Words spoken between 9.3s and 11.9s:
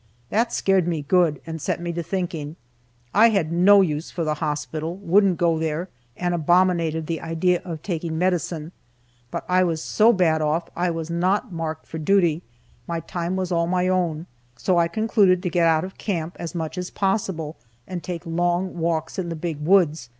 I was so bad off I was not marked